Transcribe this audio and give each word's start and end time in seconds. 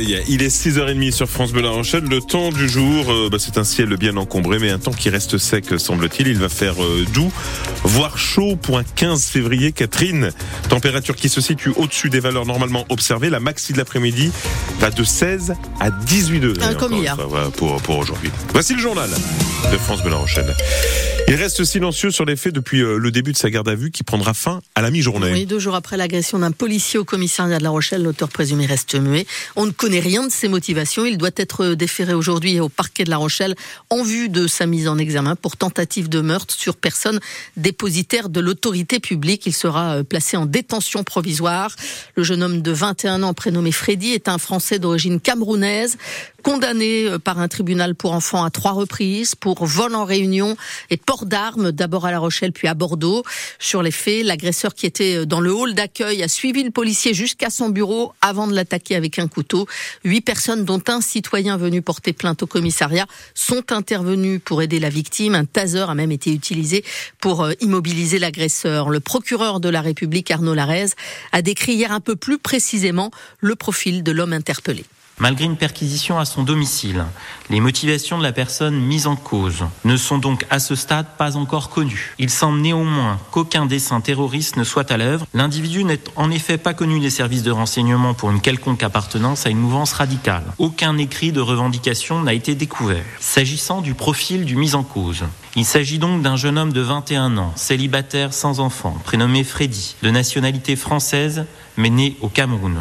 l'œil. 0.00 0.22
Il 0.28 0.42
est 0.42 0.48
6h30 0.48 1.12
sur 1.12 1.28
France 1.28 1.52
Bleu 1.52 1.62
La 1.62 1.70
Rochelle. 1.70 2.04
Le 2.04 2.20
temps 2.20 2.50
du 2.50 2.68
jour, 2.68 3.10
euh, 3.10 3.28
bah, 3.30 3.38
c'est 3.38 3.58
un 3.58 3.64
ciel 3.64 3.96
bien 3.96 4.16
encombré, 4.16 4.58
mais 4.58 4.70
un 4.70 4.78
temps 4.78 4.92
qui 4.92 5.10
reste 5.10 5.38
sec, 5.38 5.66
semble-t-il. 5.78 6.28
Il 6.28 6.38
va 6.38 6.48
faire 6.48 6.82
euh, 6.82 7.04
doux, 7.12 7.32
voire 7.84 8.18
chaud 8.18 8.56
pour 8.56 8.78
un 8.78 8.84
15 8.84 9.26
février. 9.26 9.72
Catherine, 9.72 10.32
température 10.68 11.16
qui 11.16 11.28
se 11.28 11.40
situe 11.40 11.72
au-dessus 11.76 12.10
des 12.10 12.20
valeurs 12.20 12.46
normalement 12.46 12.84
observées. 12.88 13.30
La 13.30 13.40
maxi 13.40 13.72
de 13.72 13.78
l'après-midi 13.78 14.30
va 14.78 14.90
de 14.90 15.04
16 15.04 15.54
à 15.80 15.90
18 15.90 16.40
degrés. 16.40 16.74
Comme 16.74 16.94
hier. 16.94 17.16
pour, 17.56 17.80
pour 17.82 17.98
aujourd'hui. 17.98 18.30
Voici 18.52 18.74
le 18.74 18.80
journal 18.80 19.10
de 19.10 19.76
France 19.76 20.02
Bleu 20.02 20.10
La 20.10 20.16
Rochelle. 20.16 20.54
Il 21.30 21.36
reste 21.36 21.62
silencieux 21.62 22.10
sur 22.10 22.24
les 22.24 22.34
faits 22.34 22.52
depuis 22.52 22.80
euh, 22.82 22.96
le 22.96 23.12
début 23.12 23.30
de 23.30 23.36
sa 23.36 23.50
garde 23.50 23.68
à 23.68 23.76
vue 23.76 23.92
qui 23.92 24.02
prendra 24.02 24.34
fin 24.34 24.60
à 24.74 24.82
la 24.82 24.90
mi-journée. 24.90 25.30
Oui, 25.30 25.46
deux 25.46 25.60
jours 25.60 25.76
après 25.76 25.96
l'agression 25.96 26.40
d'un 26.40 26.50
policier 26.50 26.98
au 26.98 27.04
commissariat 27.04 27.58
de 27.58 27.62
La 27.62 27.70
Rochelle, 27.70 28.02
l'auteur 28.02 28.28
présumé 28.30 28.66
reste 28.66 28.96
muet. 28.96 29.26
On 29.54 29.64
ne 29.64 29.70
connaît 29.70 29.89
rien 29.98 30.24
de 30.24 30.30
ses 30.30 30.46
motivations. 30.46 31.04
Il 31.04 31.18
doit 31.18 31.30
être 31.34 31.74
déféré 31.74 32.14
aujourd'hui 32.14 32.60
au 32.60 32.68
parquet 32.68 33.02
de 33.02 33.10
La 33.10 33.16
Rochelle 33.16 33.56
en 33.88 34.04
vue 34.04 34.28
de 34.28 34.46
sa 34.46 34.66
mise 34.66 34.86
en 34.86 34.98
examen 34.98 35.34
pour 35.34 35.56
tentative 35.56 36.08
de 36.08 36.20
meurtre 36.20 36.54
sur 36.54 36.76
personne 36.76 37.18
dépositaire 37.56 38.28
de 38.28 38.38
l'autorité 38.38 39.00
publique. 39.00 39.46
Il 39.46 39.52
sera 39.52 39.96
euh, 39.96 40.02
placé 40.04 40.36
en 40.36 40.46
détention 40.46 41.02
provisoire. 41.02 41.74
Le 42.14 42.22
jeune 42.22 42.42
homme 42.42 42.62
de 42.62 42.70
21 42.70 43.24
ans 43.24 43.34
prénommé 43.34 43.72
Freddy 43.72 44.12
est 44.12 44.28
un 44.28 44.38
Français 44.38 44.78
d'origine 44.78 45.18
camerounaise 45.18 45.96
condamné 46.42 47.06
euh, 47.06 47.18
par 47.18 47.38
un 47.38 47.48
tribunal 47.48 47.94
pour 47.94 48.12
enfants 48.12 48.44
à 48.44 48.50
trois 48.50 48.72
reprises 48.72 49.34
pour 49.34 49.64
vol 49.64 49.94
en 49.94 50.04
réunion 50.04 50.56
et 50.90 50.96
port 50.96 51.26
d'armes, 51.26 51.72
d'abord 51.72 52.06
à 52.06 52.10
La 52.10 52.18
Rochelle 52.18 52.52
puis 52.52 52.68
à 52.68 52.74
Bordeaux. 52.74 53.24
Sur 53.58 53.82
les 53.82 53.90
faits, 53.90 54.24
l'agresseur 54.24 54.74
qui 54.74 54.86
était 54.86 55.16
euh, 55.16 55.26
dans 55.26 55.40
le 55.40 55.52
hall 55.52 55.74
d'accueil 55.74 56.22
a 56.22 56.28
suivi 56.28 56.62
le 56.62 56.70
policier 56.70 57.14
jusqu'à 57.14 57.50
son 57.50 57.68
bureau 57.68 58.12
avant 58.20 58.46
de 58.46 58.54
l'attaquer 58.54 58.96
avec 58.96 59.18
un 59.18 59.28
couteau. 59.28 59.66
Huit 60.04 60.20
personnes, 60.20 60.64
dont 60.64 60.82
un 60.88 61.00
citoyen 61.00 61.56
venu 61.56 61.82
porter 61.82 62.12
plainte 62.12 62.42
au 62.42 62.46
commissariat, 62.46 63.06
sont 63.34 63.72
intervenues 63.72 64.40
pour 64.40 64.62
aider 64.62 64.80
la 64.80 64.88
victime. 64.88 65.34
Un 65.34 65.44
taser 65.44 65.86
a 65.88 65.94
même 65.94 66.12
été 66.12 66.32
utilisé 66.32 66.84
pour 67.20 67.42
euh, 67.42 67.52
immobiliser 67.60 68.18
l'agresseur. 68.18 68.90
Le 68.90 69.00
procureur 69.00 69.60
de 69.60 69.68
la 69.68 69.80
République, 69.80 70.30
Arnaud 70.30 70.54
Larez, 70.54 70.90
a 71.32 71.42
décrit 71.42 71.74
hier 71.74 71.92
un 71.92 72.00
peu 72.00 72.16
plus 72.16 72.38
précisément 72.38 73.10
le 73.40 73.54
profil 73.56 74.02
de 74.02 74.12
l'homme 74.12 74.32
interpellé. 74.32 74.84
Malgré 75.20 75.44
une 75.44 75.58
perquisition 75.58 76.18
à 76.18 76.24
son 76.24 76.44
domicile, 76.44 77.04
les 77.50 77.60
motivations 77.60 78.16
de 78.16 78.22
la 78.22 78.32
personne 78.32 78.80
mise 78.80 79.06
en 79.06 79.16
cause 79.16 79.66
ne 79.84 79.98
sont 79.98 80.16
donc 80.16 80.46
à 80.48 80.58
ce 80.58 80.74
stade 80.74 81.04
pas 81.18 81.36
encore 81.36 81.68
connues. 81.68 82.14
Il 82.18 82.30
semble 82.30 82.62
néanmoins 82.62 83.18
qu'aucun 83.30 83.66
dessin 83.66 84.00
terroriste 84.00 84.56
ne 84.56 84.64
soit 84.64 84.90
à 84.90 84.96
l'œuvre. 84.96 85.26
L'individu 85.34 85.84
n'est 85.84 86.00
en 86.16 86.30
effet 86.30 86.56
pas 86.56 86.72
connu 86.72 87.00
des 87.00 87.10
services 87.10 87.42
de 87.42 87.50
renseignement 87.50 88.14
pour 88.14 88.30
une 88.30 88.40
quelconque 88.40 88.82
appartenance 88.82 89.44
à 89.44 89.50
une 89.50 89.58
mouvance 89.58 89.92
radicale. 89.92 90.44
Aucun 90.56 90.96
écrit 90.96 91.32
de 91.32 91.40
revendication 91.42 92.22
n'a 92.22 92.32
été 92.32 92.54
découvert. 92.54 93.04
S'agissant 93.18 93.82
du 93.82 93.92
profil 93.92 94.46
du 94.46 94.56
mis 94.56 94.74
en 94.74 94.82
cause, 94.82 95.24
il 95.54 95.66
s'agit 95.66 95.98
donc 95.98 96.22
d'un 96.22 96.36
jeune 96.36 96.56
homme 96.56 96.72
de 96.72 96.80
21 96.80 97.36
ans, 97.36 97.52
célibataire 97.56 98.32
sans 98.32 98.58
enfant, 98.58 98.96
prénommé 99.04 99.44
Freddy, 99.44 99.96
de 100.02 100.10
nationalité 100.10 100.76
française, 100.76 101.44
mais 101.76 101.90
né 101.90 102.16
au 102.22 102.28
Cameroun. 102.28 102.78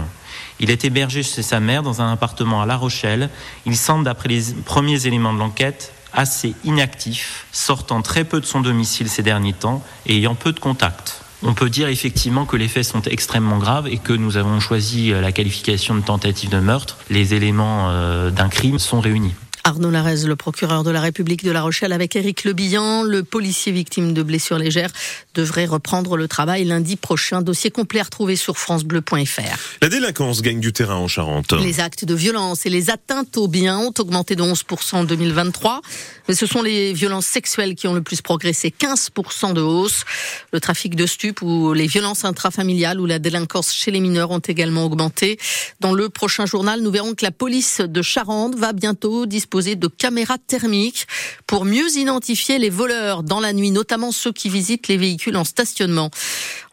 Il 0.60 0.72
est 0.72 0.84
hébergé 0.86 1.24
chez 1.24 1.42
sa 1.42 1.60
mère 1.60 1.84
dans 1.84 2.02
un 2.02 2.12
appartement 2.12 2.62
à 2.62 2.66
La 2.66 2.76
Rochelle. 2.76 3.30
Il 3.66 3.78
semble, 3.78 4.06
d'après 4.06 4.30
les 4.30 4.54
premiers 4.66 5.08
éléments 5.08 5.34
de 5.34 5.40
l'enquête, 5.40 5.94
assez 6.14 6.54
inactif, 6.64 7.46
sortant 7.52 8.02
très 8.02 8.24
peu 8.24 8.42
de 8.42 8.46
son 8.46 8.62
domicile 8.62 9.10
ces 9.10 9.24
derniers 9.24 9.54
temps 9.54 9.84
et 10.06 10.18
ayant 10.18 10.36
peu 10.36 10.52
de 10.52 10.60
contacts. 10.60 11.22
On 11.44 11.54
peut 11.54 11.70
dire 11.70 11.88
effectivement 11.88 12.46
que 12.46 12.58
les 12.58 12.68
faits 12.68 12.84
sont 12.84 13.02
extrêmement 13.04 13.60
graves 13.60 13.88
et 13.88 13.98
que 13.98 14.12
nous 14.12 14.36
avons 14.36 14.60
choisi 14.60 15.12
la 15.12 15.32
qualification 15.32 15.96
de 15.96 16.02
tentative 16.02 16.50
de 16.50 16.60
meurtre. 16.60 16.98
Les 17.10 17.34
éléments 17.34 17.90
euh, 17.90 18.30
d'un 18.30 18.50
crime 18.50 18.78
sont 18.78 19.00
réunis. 19.00 19.34
Arnaud 19.64 19.92
Larez, 19.92 20.26
le 20.26 20.36
procureur 20.36 20.84
de 20.84 20.92
la 20.92 21.02
République 21.02 21.44
de 21.44 21.52
La 21.52 21.62
Rochelle, 21.62 21.92
avec 21.92 22.16
Éric 22.16 22.44
Lebillan, 22.44 23.04
le 23.04 23.24
policier 23.24 23.72
victime 23.72 24.14
de 24.14 24.24
blessures 24.24 24.58
légères, 24.58 24.92
devrait 25.34 25.66
reprendre 25.66 26.18
le 26.18 26.28
travail 26.28 26.64
lundi 26.64 26.96
prochain. 26.96 27.42
Dossier 27.42 27.70
complet 27.70 28.00
à 28.00 28.04
retrouver 28.04 28.36
sur 28.36 28.58
francebleu.fr. 28.58 29.58
La 29.82 29.90
délinquance 29.90 30.42
gagne 30.42 30.60
du 30.60 30.72
terrain 30.72 30.96
en 30.96 31.08
Charente. 31.08 31.54
Les 31.54 31.80
actes 31.80 32.06
de 32.06 32.16
violence 32.16 32.66
et 32.66 32.70
les 32.70 32.90
atteintes 32.90 33.38
aux 33.38 33.48
biens 33.48 33.80
ont 33.80 33.94
augmenté 34.00 34.36
de 34.36 34.44
11% 34.44 34.96
en 34.96 35.04
2023. 35.04 35.82
Mais 36.28 36.36
ce 36.36 36.46
sont 36.46 36.62
les 36.62 36.94
violences 36.94 37.26
sexuelles 37.26 37.76
qui 37.76 37.88
ont 37.88 37.94
le 37.94 38.02
plus 38.02 38.22
progressé, 38.22 38.74
15% 38.78 39.54
de 39.54 39.62
hausse. 39.62 40.06
Le 40.54 40.60
trafic 40.60 40.96
de 40.96 41.06
stupes 41.06 41.42
ou 41.42 41.74
les 41.74 41.88
violences 41.88 42.24
intrafamiliales 42.24 43.00
ou 43.00 43.06
la 43.06 43.20
délinquance 43.20 43.74
chez 43.74 43.92
les 43.92 44.00
mineurs 44.00 44.32
ont 44.32 44.40
également 44.40 44.86
augmenté. 44.86 45.40
Dans 45.80 45.94
le 45.94 46.10
prochain 46.10 46.46
journal, 46.46 46.82
nous 46.82 46.92
verrons 46.92 47.14
que 47.14 47.26
la 47.26 47.32
police 47.32 47.82
de 47.82 48.02
Charente 48.02 48.56
va 48.56 48.74
bientôt 48.74 49.26
disposer 49.26 49.49
de 49.50 49.88
caméras 49.88 50.38
thermiques 50.38 51.08
pour 51.48 51.66
mieux 51.66 51.98
identifier 51.98 52.60
les 52.60 52.70
voleurs 52.70 53.24
dans 53.24 53.40
la 53.40 53.52
nuit, 53.52 53.72
notamment 53.72 54.12
ceux 54.12 54.32
qui 54.32 54.48
visitent 54.48 54.88
les 54.88 54.98
véhicules 54.98 55.36
en 55.36 55.44
stationnement. 55.44 56.12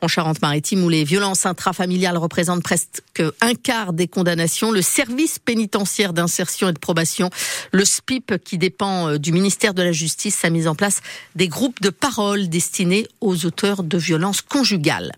En 0.03 0.09
Charente-Maritime, 0.09 0.85
où 0.85 0.89
les 0.89 1.05
violences 1.05 1.47
intrafamiliales 1.47 2.19
représentent 2.19 2.63
presque 2.63 3.23
un 3.41 3.55
quart 3.55 3.95
des 3.95 4.09
condamnations, 4.09 4.71
le 4.71 4.83
service 4.83 5.39
pénitentiaire 5.39 6.13
d'insertion 6.13 6.69
et 6.69 6.73
de 6.73 6.79
probation, 6.79 7.31
le 7.73 7.85
SPIP, 7.85 8.37
qui 8.45 8.59
dépend 8.59 9.09
euh, 9.09 9.19
du 9.19 9.33
ministère 9.33 9.73
de 9.73 9.83
la 9.83 9.93
Justice, 9.93 10.45
a 10.45 10.51
mis 10.51 10.69
en 10.69 10.75
place 10.75 11.01
des 11.35 11.49
groupes 11.49 11.81
de 11.81 11.91
parole 11.91 12.49
destinés 12.49 13.09
aux 13.21 13.47
auteurs 13.47 13.83
de 13.83 13.97
violences 13.97 14.43
conjugales. 14.43 15.13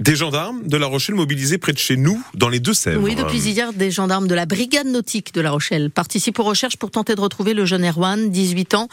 Des 0.00 0.14
gendarmes 0.14 0.62
de 0.64 0.76
La 0.76 0.86
Rochelle 0.86 1.16
mobilisés 1.16 1.58
près 1.58 1.72
de 1.72 1.78
chez 1.78 1.96
nous, 1.96 2.22
dans 2.34 2.48
les 2.48 2.60
Deux-Sèvres. 2.60 3.02
Oui, 3.02 3.16
depuis 3.16 3.40
hier, 3.40 3.72
des 3.72 3.90
gendarmes 3.90 4.28
de 4.28 4.34
la 4.36 4.46
brigade 4.46 4.86
nautique 4.86 5.34
de 5.34 5.40
La 5.40 5.50
Rochelle 5.50 5.90
participent 5.90 6.38
aux 6.38 6.44
recherches 6.44 6.76
pour 6.76 6.92
tenter 6.92 7.16
de 7.16 7.20
retrouver 7.20 7.52
le 7.52 7.64
jeune 7.64 7.84
Erwan, 7.84 8.30
18 8.30 8.74
ans, 8.74 8.88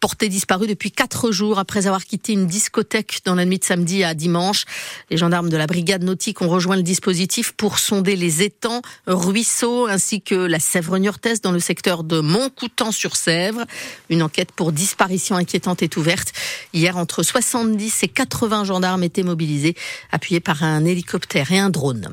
porté 0.00 0.28
disparu 0.28 0.66
depuis 0.66 0.90
quatre 0.90 1.30
jours 1.30 1.60
après 1.60 1.86
avoir 1.86 2.04
quitté 2.04 2.32
une 2.32 2.48
discothèque 2.48 3.20
dans 3.24 3.36
la 3.36 3.44
nuit 3.44 3.60
de 3.60 3.64
samedi 3.64 4.02
à 4.02 4.14
dimanche. 4.14 4.64
Les 5.10 5.16
gendarmes 5.16 5.48
de 5.48 5.56
la 5.56 5.68
brigade 5.68 6.02
nautique 6.02 6.42
ont 6.42 6.48
rejoint 6.48 6.74
le 6.74 6.82
dispositif 6.82 7.52
pour 7.52 7.78
sonder 7.78 8.16
les 8.16 8.42
étangs, 8.42 8.82
ruisseaux 9.06 9.86
ainsi 9.86 10.22
que 10.22 10.34
la 10.34 10.58
Sèvre 10.58 10.98
niortaise 10.98 11.40
dans 11.40 11.52
le 11.52 11.60
secteur 11.60 12.02
de 12.02 12.18
Montcoutan-sur-Sèvre. 12.18 13.64
Une 14.10 14.24
enquête 14.24 14.50
pour 14.50 14.72
disparition 14.72 15.36
inquiétante 15.36 15.84
est 15.84 15.96
ouverte. 15.96 16.32
Hier, 16.74 16.96
entre 16.96 17.22
70 17.22 18.02
et 18.02 18.08
80 18.08 18.64
gendarmes 18.64 19.04
étaient 19.04 19.22
mobilisés, 19.22 19.76
appuyés 20.10 20.40
par 20.48 20.62
un 20.62 20.86
hélicoptère 20.86 21.52
et 21.52 21.58
un 21.58 21.68
drone. 21.68 22.08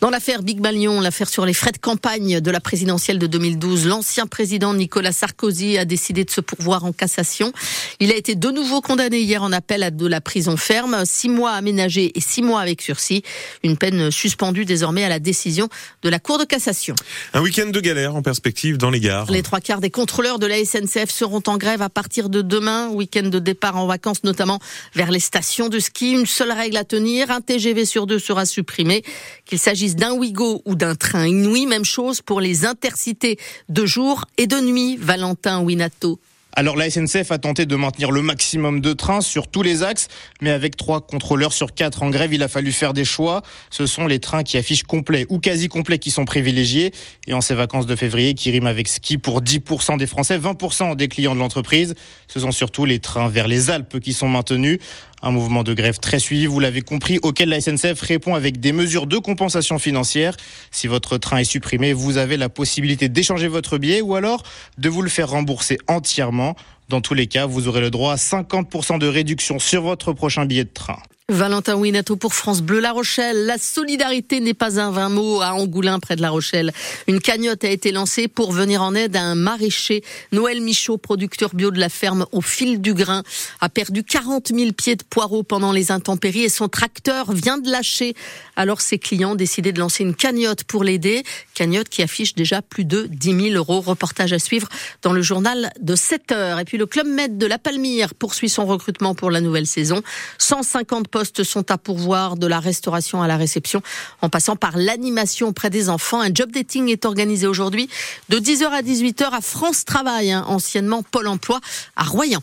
Dans 0.00 0.10
l'affaire 0.10 0.44
Big 0.44 0.60
Malion, 0.60 1.00
l'affaire 1.00 1.28
sur 1.28 1.44
les 1.44 1.52
frais 1.52 1.72
de 1.72 1.78
campagne 1.78 2.40
de 2.40 2.50
la 2.52 2.60
présidentielle 2.60 3.18
de 3.18 3.26
2012, 3.26 3.88
l'ancien 3.88 4.28
président 4.28 4.74
Nicolas 4.74 5.10
Sarkozy 5.10 5.76
a 5.76 5.84
décidé 5.84 6.24
de 6.24 6.30
se 6.30 6.40
pourvoir 6.40 6.84
en 6.84 6.92
cassation. 6.92 7.52
Il 7.98 8.12
a 8.12 8.14
été 8.14 8.36
de 8.36 8.48
nouveau 8.52 8.80
condamné 8.80 9.18
hier 9.18 9.42
en 9.42 9.50
appel 9.50 9.82
à 9.82 9.90
de 9.90 10.06
la 10.06 10.20
prison 10.20 10.56
ferme, 10.56 11.02
six 11.04 11.28
mois 11.28 11.50
aménagés 11.50 12.12
et 12.14 12.20
six 12.20 12.42
mois 12.42 12.60
avec 12.60 12.80
sursis. 12.80 13.24
Une 13.64 13.76
peine 13.76 14.12
suspendue 14.12 14.64
désormais 14.64 15.02
à 15.02 15.08
la 15.08 15.18
décision 15.18 15.68
de 16.02 16.08
la 16.08 16.20
Cour 16.20 16.38
de 16.38 16.44
cassation. 16.44 16.94
Un 17.34 17.40
week-end 17.40 17.70
de 17.70 17.80
galère 17.80 18.14
en 18.14 18.22
perspective 18.22 18.78
dans 18.78 18.90
les 18.90 19.00
gares. 19.00 19.28
Les 19.32 19.42
trois 19.42 19.60
quarts 19.60 19.80
des 19.80 19.90
contrôleurs 19.90 20.38
de 20.38 20.46
la 20.46 20.64
SNCF 20.64 21.10
seront 21.10 21.42
en 21.48 21.56
grève 21.56 21.82
à 21.82 21.88
partir 21.88 22.28
de 22.28 22.40
demain. 22.40 22.88
Week-end 22.90 23.26
de 23.26 23.40
départ 23.40 23.76
en 23.76 23.88
vacances, 23.88 24.22
notamment 24.22 24.60
vers 24.94 25.10
les 25.10 25.18
stations 25.18 25.68
de 25.68 25.80
ski. 25.80 26.12
Une 26.12 26.26
seule 26.26 26.52
règle 26.52 26.76
à 26.76 26.84
tenir, 26.84 27.32
un 27.32 27.40
TGV 27.40 27.79
sur 27.84 28.06
deux 28.06 28.18
sera 28.18 28.46
supprimé. 28.46 29.02
Qu'il 29.44 29.58
s'agisse 29.58 29.96
d'un 29.96 30.12
Ouigo 30.12 30.62
ou 30.64 30.74
d'un 30.74 30.94
train 30.94 31.26
Inouï, 31.26 31.66
même 31.66 31.84
chose 31.84 32.20
pour 32.22 32.40
les 32.40 32.64
intercités 32.64 33.38
de 33.68 33.86
jour 33.86 34.24
et 34.36 34.46
de 34.46 34.60
nuit. 34.60 34.96
Valentin 34.96 35.60
Winato. 35.62 36.18
Alors 36.52 36.76
la 36.76 36.90
SNCF 36.90 37.30
a 37.30 37.38
tenté 37.38 37.64
de 37.64 37.76
maintenir 37.76 38.10
le 38.10 38.22
maximum 38.22 38.80
de 38.80 38.92
trains 38.92 39.20
sur 39.20 39.46
tous 39.46 39.62
les 39.62 39.84
axes, 39.84 40.08
mais 40.40 40.50
avec 40.50 40.76
trois 40.76 41.00
contrôleurs 41.00 41.52
sur 41.52 41.74
quatre 41.74 42.02
en 42.02 42.10
grève, 42.10 42.34
il 42.34 42.42
a 42.42 42.48
fallu 42.48 42.72
faire 42.72 42.92
des 42.92 43.04
choix. 43.04 43.42
Ce 43.70 43.86
sont 43.86 44.06
les 44.06 44.18
trains 44.18 44.42
qui 44.42 44.58
affichent 44.58 44.82
complet 44.82 45.26
ou 45.28 45.38
quasi 45.38 45.68
complet 45.68 45.98
qui 45.98 46.10
sont 46.10 46.24
privilégiés. 46.24 46.92
Et 47.28 47.34
en 47.34 47.40
ces 47.40 47.54
vacances 47.54 47.86
de 47.86 47.94
février, 47.94 48.34
qui 48.34 48.50
riment 48.50 48.66
avec 48.66 48.88
ski 48.88 49.16
pour 49.16 49.42
10% 49.42 49.96
des 49.96 50.08
Français, 50.08 50.38
20% 50.38 50.96
des 50.96 51.06
clients 51.06 51.34
de 51.34 51.40
l'entreprise, 51.40 51.94
ce 52.26 52.40
sont 52.40 52.52
surtout 52.52 52.84
les 52.84 52.98
trains 52.98 53.28
vers 53.28 53.46
les 53.46 53.70
Alpes 53.70 54.00
qui 54.00 54.12
sont 54.12 54.28
maintenus. 54.28 54.80
Un 55.22 55.32
mouvement 55.32 55.62
de 55.64 55.74
grève 55.74 55.98
très 55.98 56.18
suivi, 56.18 56.46
vous 56.46 56.60
l'avez 56.60 56.80
compris, 56.80 57.18
auquel 57.22 57.50
la 57.50 57.60
SNCF 57.60 58.00
répond 58.00 58.34
avec 58.34 58.58
des 58.58 58.72
mesures 58.72 59.06
de 59.06 59.18
compensation 59.18 59.78
financière. 59.78 60.34
Si 60.70 60.86
votre 60.86 61.18
train 61.18 61.38
est 61.38 61.44
supprimé, 61.44 61.92
vous 61.92 62.16
avez 62.16 62.38
la 62.38 62.48
possibilité 62.48 63.08
d'échanger 63.08 63.48
votre 63.48 63.76
billet 63.76 64.00
ou 64.00 64.14
alors 64.14 64.42
de 64.78 64.88
vous 64.88 65.02
le 65.02 65.10
faire 65.10 65.28
rembourser 65.28 65.78
entièrement. 65.88 66.56
Dans 66.88 67.02
tous 67.02 67.14
les 67.14 67.26
cas, 67.26 67.46
vous 67.46 67.68
aurez 67.68 67.82
le 67.82 67.90
droit 67.90 68.14
à 68.14 68.16
50% 68.16 68.98
de 68.98 69.06
réduction 69.06 69.58
sur 69.58 69.82
votre 69.82 70.12
prochain 70.12 70.46
billet 70.46 70.64
de 70.64 70.70
train. 70.72 70.98
Valentin 71.30 71.76
Winato 71.76 72.16
pour 72.16 72.34
France 72.34 72.60
Bleu 72.60 72.80
La 72.80 72.90
Rochelle. 72.90 73.46
La 73.46 73.56
solidarité 73.56 74.40
n'est 74.40 74.52
pas 74.52 74.80
un 74.80 74.90
vain 74.90 75.08
mot 75.08 75.40
à 75.40 75.54
Angoulin 75.54 76.00
près 76.00 76.16
de 76.16 76.22
La 76.22 76.30
Rochelle. 76.30 76.72
Une 77.06 77.20
cagnotte 77.20 77.62
a 77.62 77.68
été 77.68 77.92
lancée 77.92 78.26
pour 78.26 78.50
venir 78.50 78.82
en 78.82 78.96
aide 78.96 79.14
à 79.14 79.22
un 79.22 79.36
maraîcher. 79.36 80.02
Noël 80.32 80.60
Michaud, 80.60 80.98
producteur 80.98 81.54
bio 81.54 81.70
de 81.70 81.78
la 81.78 81.88
ferme 81.88 82.26
au 82.32 82.40
fil 82.40 82.80
du 82.80 82.94
grain, 82.94 83.22
a 83.60 83.68
perdu 83.68 84.02
40 84.02 84.48
000 84.48 84.72
pieds 84.72 84.96
de 84.96 85.04
poireaux 85.04 85.44
pendant 85.44 85.70
les 85.70 85.92
intempéries 85.92 86.42
et 86.42 86.48
son 86.48 86.68
tracteur 86.68 87.32
vient 87.32 87.58
de 87.58 87.70
lâcher. 87.70 88.14
Alors 88.56 88.80
ses 88.80 88.98
clients 88.98 89.32
ont 89.32 89.36
décidé 89.36 89.70
de 89.70 89.78
lancer 89.78 90.02
une 90.02 90.16
cagnotte 90.16 90.64
pour 90.64 90.82
l'aider. 90.82 91.22
Cagnotte 91.54 91.88
qui 91.88 92.02
affiche 92.02 92.34
déjà 92.34 92.60
plus 92.60 92.84
de 92.84 93.06
10 93.08 93.50
000 93.50 93.54
euros. 93.54 93.80
Reportage 93.80 94.32
à 94.32 94.40
suivre 94.40 94.68
dans 95.02 95.12
le 95.12 95.22
journal 95.22 95.70
de 95.80 95.94
7 95.94 96.32
heures. 96.32 96.58
Et 96.58 96.64
puis 96.64 96.76
le 96.76 96.86
Club 96.86 97.06
Med 97.06 97.38
de 97.38 97.46
la 97.46 97.58
Palmyre 97.58 98.14
poursuit 98.14 98.48
son 98.48 98.66
recrutement 98.66 99.14
pour 99.14 99.30
la 99.30 99.40
nouvelle 99.40 99.68
saison. 99.68 100.02
150 100.38 101.06
postes 101.20 101.44
sont 101.44 101.70
à 101.70 101.76
pourvoir 101.76 102.38
de 102.38 102.46
la 102.46 102.60
restauration 102.60 103.20
à 103.20 103.28
la 103.28 103.36
réception 103.36 103.82
en 104.22 104.30
passant 104.30 104.56
par 104.56 104.78
l'animation 104.78 105.48
auprès 105.48 105.68
des 105.68 105.90
enfants. 105.90 106.18
Un 106.18 106.32
job 106.32 106.50
dating 106.50 106.88
est 106.88 107.04
organisé 107.04 107.46
aujourd'hui 107.46 107.90
de 108.30 108.38
10h 108.38 108.64
à 108.68 108.80
18h 108.80 109.24
à 109.30 109.42
France 109.42 109.84
Travail, 109.84 110.32
hein, 110.32 110.46
anciennement 110.48 111.02
Pôle 111.02 111.26
emploi 111.26 111.60
à 111.94 112.04
Royan. 112.04 112.40